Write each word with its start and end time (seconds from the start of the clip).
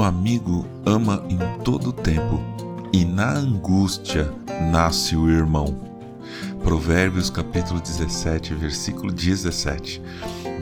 O 0.00 0.02
amigo 0.02 0.64
ama 0.86 1.22
em 1.28 1.36
todo 1.62 1.92
tempo, 1.92 2.40
e 2.90 3.04
na 3.04 3.32
angústia 3.32 4.32
nasce 4.72 5.14
o 5.14 5.28
irmão. 5.28 5.76
Provérbios 6.62 7.28
capítulo 7.28 7.78
17, 7.82 8.54
versículo 8.54 9.12
17. 9.12 10.00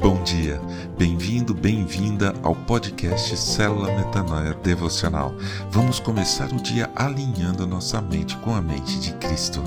Bom 0.00 0.20
dia, 0.24 0.60
bem-vindo, 0.98 1.54
bem-vinda 1.54 2.34
ao 2.42 2.52
podcast 2.52 3.36
Célula 3.36 3.94
Metanoia 3.94 4.54
Devocional. 4.54 5.32
Vamos 5.70 6.00
começar 6.00 6.52
o 6.52 6.60
dia 6.60 6.90
alinhando 6.96 7.64
nossa 7.64 8.02
mente 8.02 8.36
com 8.38 8.56
a 8.56 8.60
mente 8.60 8.98
de 8.98 9.12
Cristo. 9.18 9.62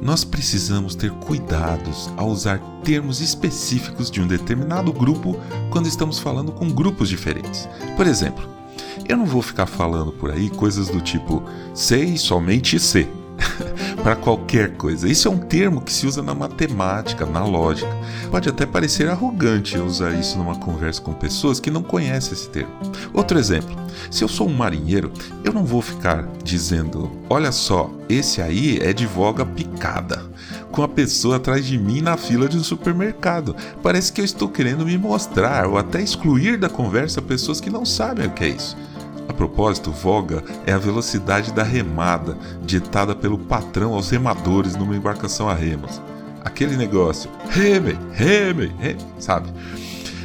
Nós 0.00 0.24
precisamos 0.24 0.94
ter 0.94 1.10
cuidados 1.10 2.10
ao 2.16 2.28
usar 2.28 2.58
termos 2.82 3.20
específicos 3.20 4.10
de 4.10 4.22
um 4.22 4.26
determinado 4.26 4.90
grupo 4.94 5.38
quando 5.68 5.88
estamos 5.88 6.18
falando 6.18 6.52
com 6.52 6.70
grupos 6.70 7.10
diferentes. 7.10 7.68
Por 7.98 8.06
exemplo, 8.06 8.61
eu 9.08 9.16
não 9.16 9.26
vou 9.26 9.42
ficar 9.42 9.66
falando 9.66 10.12
por 10.12 10.30
aí 10.30 10.50
coisas 10.50 10.88
do 10.88 11.00
tipo 11.00 11.42
sei 11.74 12.16
somente 12.16 12.78
C 12.78 13.08
para 14.02 14.16
qualquer 14.16 14.76
coisa. 14.76 15.08
Isso 15.08 15.28
é 15.28 15.30
um 15.30 15.38
termo 15.38 15.80
que 15.80 15.92
se 15.92 16.06
usa 16.06 16.22
na 16.22 16.34
matemática, 16.34 17.26
na 17.26 17.44
lógica. 17.44 17.90
Pode 18.30 18.48
até 18.48 18.66
parecer 18.66 19.08
arrogante 19.08 19.78
usar 19.78 20.12
isso 20.12 20.38
numa 20.38 20.56
conversa 20.56 21.00
com 21.00 21.12
pessoas 21.12 21.60
que 21.60 21.70
não 21.70 21.82
conhecem 21.82 22.32
esse 22.32 22.48
termo. 22.48 22.72
Outro 23.12 23.38
exemplo: 23.38 23.74
se 24.10 24.24
eu 24.24 24.28
sou 24.28 24.48
um 24.48 24.54
marinheiro, 24.54 25.12
eu 25.44 25.52
não 25.52 25.64
vou 25.64 25.82
ficar 25.82 26.26
dizendo, 26.42 27.10
olha 27.28 27.52
só, 27.52 27.90
esse 28.08 28.40
aí 28.40 28.78
é 28.80 28.92
de 28.92 29.06
voga 29.06 29.44
picada, 29.44 30.30
com 30.72 30.82
a 30.82 30.88
pessoa 30.88 31.36
atrás 31.36 31.64
de 31.66 31.78
mim 31.78 32.00
na 32.00 32.16
fila 32.16 32.48
de 32.48 32.56
um 32.56 32.64
supermercado. 32.64 33.54
Parece 33.82 34.12
que 34.12 34.20
eu 34.20 34.24
estou 34.24 34.48
querendo 34.48 34.86
me 34.86 34.96
mostrar 34.96 35.66
ou 35.68 35.76
até 35.76 36.00
excluir 36.02 36.58
da 36.58 36.68
conversa 36.68 37.20
pessoas 37.20 37.60
que 37.60 37.70
não 37.70 37.84
sabem 37.84 38.26
o 38.26 38.30
que 38.30 38.44
é 38.44 38.48
isso. 38.48 38.76
A 39.28 39.32
propósito, 39.32 39.92
voga 39.92 40.42
é 40.66 40.72
a 40.72 40.78
velocidade 40.78 41.52
da 41.52 41.62
remada 41.62 42.36
ditada 42.64 43.14
pelo 43.14 43.38
patrão 43.38 43.94
aos 43.94 44.10
remadores 44.10 44.74
numa 44.74 44.96
embarcação 44.96 45.48
a 45.48 45.54
remos. 45.54 46.00
Aquele 46.44 46.76
negócio, 46.76 47.30
remem, 47.50 47.96
remem, 48.10 48.72
remem, 48.78 49.06
sabe? 49.18 49.48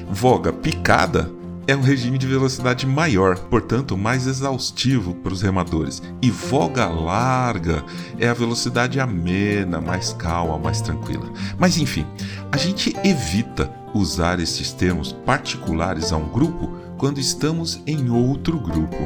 Voga 0.09 0.52
picada 0.52 1.29
é 1.67 1.75
um 1.75 1.81
regime 1.81 2.17
de 2.17 2.25
velocidade 2.25 2.87
maior, 2.87 3.37
portanto 3.37 3.97
mais 3.97 4.25
exaustivo 4.25 5.13
para 5.15 5.33
os 5.33 5.41
remadores. 5.41 6.01
E 6.21 6.31
voga 6.31 6.87
larga 6.87 7.83
é 8.17 8.29
a 8.29 8.33
velocidade 8.33 8.99
amena, 8.99 9.81
mais 9.81 10.13
calma, 10.13 10.57
mais 10.57 10.79
tranquila. 10.79 11.29
Mas 11.59 11.77
enfim, 11.77 12.05
a 12.51 12.57
gente 12.57 12.95
evita 13.03 13.69
usar 13.93 14.39
esses 14.39 14.71
termos 14.71 15.11
particulares 15.11 16.13
a 16.13 16.17
um 16.17 16.29
grupo 16.29 16.71
quando 16.97 17.19
estamos 17.19 17.81
em 17.85 18.09
outro 18.09 18.57
grupo. 18.59 18.97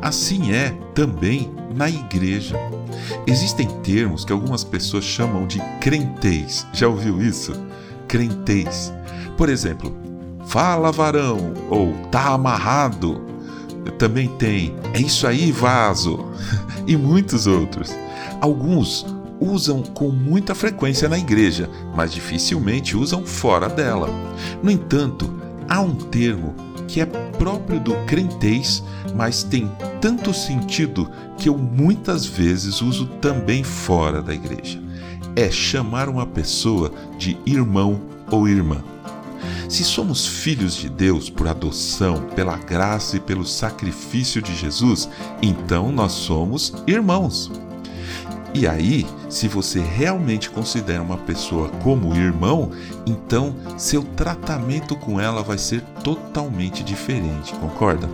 Assim 0.00 0.52
é 0.52 0.70
também 0.94 1.52
na 1.74 1.88
igreja. 1.88 2.56
Existem 3.26 3.68
termos 3.82 4.24
que 4.24 4.32
algumas 4.32 4.64
pessoas 4.64 5.04
chamam 5.04 5.46
de 5.46 5.60
crentez. 5.80 6.66
Já 6.72 6.88
ouviu 6.88 7.20
isso? 7.20 7.52
Crentez. 8.08 8.92
Por 9.36 9.48
exemplo, 9.48 10.09
fala 10.50 10.90
varão 10.90 11.54
ou 11.70 11.92
tá 12.10 12.34
amarrado. 12.34 13.22
Também 13.98 14.26
tem 14.28 14.74
é 14.92 15.00
isso 15.00 15.26
aí, 15.26 15.52
vaso. 15.52 16.26
e 16.88 16.96
muitos 16.96 17.46
outros. 17.46 17.96
Alguns 18.40 19.06
usam 19.38 19.80
com 19.82 20.08
muita 20.08 20.54
frequência 20.54 21.08
na 21.08 21.16
igreja, 21.16 21.70
mas 21.94 22.12
dificilmente 22.12 22.96
usam 22.96 23.24
fora 23.24 23.68
dela. 23.68 24.08
No 24.60 24.72
entanto, 24.72 25.32
há 25.68 25.80
um 25.80 25.94
termo 25.94 26.54
que 26.88 27.00
é 27.00 27.06
próprio 27.06 27.78
do 27.78 27.94
crentez, 28.06 28.82
mas 29.14 29.44
tem 29.44 29.70
tanto 30.00 30.34
sentido 30.34 31.08
que 31.38 31.48
eu 31.48 31.56
muitas 31.56 32.26
vezes 32.26 32.82
uso 32.82 33.06
também 33.20 33.62
fora 33.62 34.20
da 34.20 34.34
igreja. 34.34 34.82
É 35.36 35.48
chamar 35.48 36.08
uma 36.08 36.26
pessoa 36.26 36.90
de 37.16 37.38
irmão 37.46 38.00
ou 38.32 38.48
irmã. 38.48 38.82
Se 39.68 39.84
somos 39.84 40.26
filhos 40.26 40.74
de 40.74 40.88
Deus 40.88 41.30
por 41.30 41.48
adoção, 41.48 42.26
pela 42.34 42.56
graça 42.56 43.16
e 43.16 43.20
pelo 43.20 43.44
sacrifício 43.44 44.42
de 44.42 44.54
Jesus, 44.54 45.08
então 45.42 45.92
nós 45.92 46.12
somos 46.12 46.72
irmãos. 46.86 47.50
E 48.52 48.66
aí, 48.66 49.06
se 49.28 49.46
você 49.46 49.78
realmente 49.78 50.50
considera 50.50 51.00
uma 51.00 51.16
pessoa 51.16 51.68
como 51.84 52.16
irmão, 52.16 52.72
então 53.06 53.54
seu 53.78 54.02
tratamento 54.02 54.96
com 54.96 55.20
ela 55.20 55.42
vai 55.42 55.56
ser 55.56 55.82
totalmente 56.02 56.82
diferente, 56.82 57.54
concorda? 57.54 58.08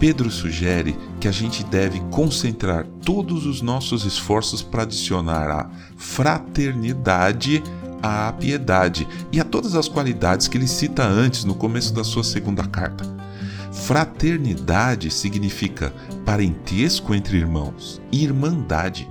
Pedro 0.00 0.30
sugere 0.30 0.96
que 1.20 1.26
a 1.26 1.32
gente 1.32 1.64
deve 1.64 2.00
concentrar 2.10 2.86
todos 3.04 3.46
os 3.46 3.60
nossos 3.60 4.04
esforços 4.04 4.62
para 4.62 4.82
adicionar 4.82 5.50
a 5.50 5.70
fraternidade 5.96 7.62
à 8.02 8.32
piedade 8.32 9.06
e 9.32 9.40
a 9.40 9.44
todas 9.44 9.74
as 9.74 9.88
qualidades 9.88 10.48
que 10.48 10.56
ele 10.56 10.68
cita 10.68 11.04
antes 11.04 11.44
no 11.44 11.54
começo 11.54 11.92
da 11.92 12.04
sua 12.04 12.24
segunda 12.24 12.64
carta. 12.64 13.04
Fraternidade 13.72 15.10
significa 15.10 15.92
parentesco 16.24 17.14
entre 17.14 17.36
irmãos 17.36 18.00
irmandade 18.10 19.08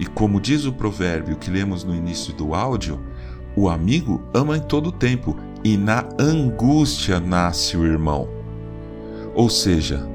e 0.00 0.06
como 0.06 0.40
diz 0.40 0.64
o 0.64 0.72
provérbio 0.72 1.36
que 1.36 1.50
lemos 1.50 1.84
no 1.84 1.94
início 1.94 2.32
do 2.32 2.54
áudio, 2.54 2.98
o 3.54 3.68
amigo 3.68 4.22
ama 4.32 4.56
em 4.56 4.60
todo 4.60 4.90
tempo 4.90 5.36
e 5.62 5.76
na 5.76 6.08
angústia 6.18 7.20
nasce 7.20 7.76
o 7.76 7.84
irmão. 7.84 8.26
Ou 9.34 9.50
seja, 9.50 10.08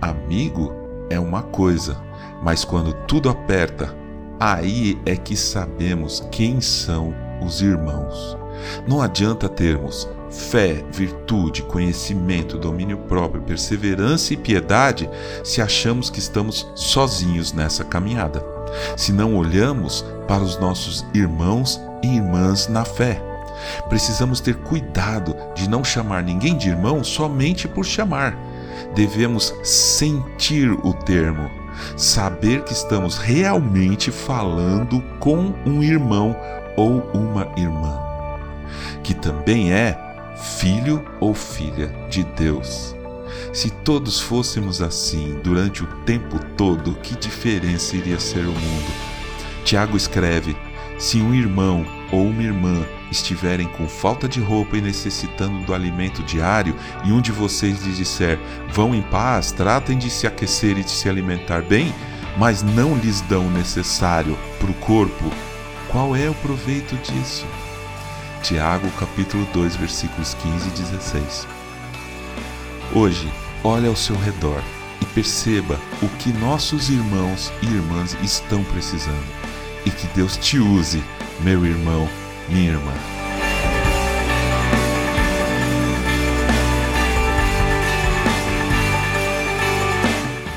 amigo 0.00 0.72
é 1.10 1.20
uma 1.20 1.42
coisa, 1.42 2.02
mas 2.42 2.64
quando 2.64 2.94
tudo 3.06 3.28
aperta, 3.28 3.94
aí 4.40 4.98
é 5.04 5.14
que 5.14 5.36
sabemos 5.36 6.26
quem 6.32 6.58
são 6.62 7.14
os 7.40 7.60
irmãos. 7.60 8.36
Não 8.86 9.00
adianta 9.00 9.48
termos 9.48 10.08
fé, 10.30 10.84
virtude, 10.92 11.62
conhecimento, 11.62 12.58
domínio 12.58 12.98
próprio, 12.98 13.42
perseverança 13.42 14.34
e 14.34 14.36
piedade 14.36 15.08
se 15.44 15.62
achamos 15.62 16.10
que 16.10 16.18
estamos 16.18 16.66
sozinhos 16.74 17.52
nessa 17.52 17.84
caminhada 17.84 18.56
se 18.96 19.12
não 19.12 19.36
olhamos 19.36 20.04
para 20.26 20.42
os 20.42 20.58
nossos 20.58 21.04
irmãos 21.14 21.80
e 22.02 22.16
irmãs 22.16 22.68
na 22.68 22.84
fé. 22.84 23.20
Precisamos 23.88 24.40
ter 24.40 24.56
cuidado 24.56 25.34
de 25.54 25.68
não 25.68 25.82
chamar 25.82 26.22
ninguém 26.22 26.56
de 26.56 26.68
irmão 26.68 27.02
somente 27.02 27.66
por 27.66 27.84
chamar. 27.84 28.36
Devemos 28.94 29.54
sentir 29.62 30.70
o 30.70 30.92
termo, 30.92 31.50
saber 31.96 32.62
que 32.64 32.72
estamos 32.72 33.16
realmente 33.16 34.10
falando 34.10 35.00
com 35.18 35.54
um 35.64 35.82
irmão 35.82 36.36
ou 36.76 37.00
uma 37.12 37.48
irmã, 37.56 37.98
que 39.02 39.14
também 39.14 39.72
é 39.72 39.98
filho 40.36 41.04
ou 41.20 41.34
filha 41.34 41.88
de 42.10 42.22
Deus. 42.24 42.94
Se 43.52 43.70
todos 43.70 44.20
fôssemos 44.20 44.82
assim 44.82 45.38
durante 45.42 45.82
o 45.82 45.86
tempo 46.04 46.38
todo, 46.56 46.94
que 47.02 47.16
diferença 47.16 47.96
iria 47.96 48.20
ser 48.20 48.44
o 48.44 48.52
mundo? 48.52 48.92
Tiago 49.64 49.96
escreve: 49.96 50.56
Se 50.98 51.18
um 51.18 51.34
irmão 51.34 51.84
ou 52.12 52.26
uma 52.26 52.42
irmã 52.42 52.84
estiverem 53.10 53.66
com 53.68 53.88
falta 53.88 54.28
de 54.28 54.40
roupa 54.40 54.76
e 54.76 54.80
necessitando 54.80 55.64
do 55.64 55.74
alimento 55.74 56.22
diário, 56.22 56.74
e 57.04 57.12
um 57.12 57.20
de 57.20 57.32
vocês 57.32 57.82
lhes 57.82 57.96
disser: 57.96 58.38
Vão 58.72 58.94
em 58.94 59.02
paz, 59.02 59.52
tratem 59.52 59.98
de 59.98 60.10
se 60.10 60.26
aquecer 60.26 60.78
e 60.78 60.84
de 60.84 60.90
se 60.90 61.08
alimentar 61.08 61.62
bem, 61.62 61.92
mas 62.36 62.62
não 62.62 62.96
lhes 62.96 63.20
dão 63.22 63.46
o 63.46 63.50
necessário 63.50 64.36
para 64.58 64.70
o 64.70 64.74
corpo, 64.74 65.32
qual 65.96 66.14
é 66.14 66.28
o 66.28 66.34
proveito 66.34 66.94
disso? 66.96 67.46
Tiago 68.42 68.86
capítulo 69.00 69.46
2, 69.54 69.76
versículos 69.76 70.34
15 70.34 70.68
e 70.68 70.70
16. 70.72 71.48
Hoje, 72.94 73.32
olhe 73.64 73.88
ao 73.88 73.96
seu 73.96 74.14
redor 74.14 74.62
e 75.00 75.06
perceba 75.06 75.80
o 76.02 76.08
que 76.18 76.34
nossos 76.34 76.90
irmãos 76.90 77.50
e 77.62 77.66
irmãs 77.68 78.14
estão 78.22 78.62
precisando. 78.64 79.24
E 79.86 79.90
que 79.90 80.06
Deus 80.08 80.36
te 80.36 80.58
use, 80.58 81.02
meu 81.40 81.64
irmão, 81.64 82.06
minha 82.46 82.72
irmã. 82.72 82.92